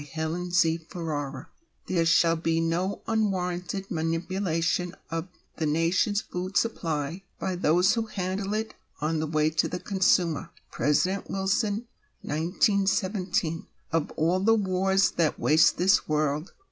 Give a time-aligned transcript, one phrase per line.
[0.01, 0.07] THE
[0.95, 1.45] WAR OF BREAD
[1.95, 5.27] "There shall he no unwarranted manipulation of
[5.57, 10.49] the nation's food supply hy those who handle it on the way to the consumer—
[10.71, 11.85] President Wilson.
[12.27, 16.51] Of all the wars that waste this world.